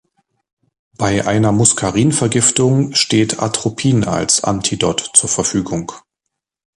[0.97, 5.91] Bei einer Muscarin-Vergiftung steht Atropin als Antidot zur Verfügung.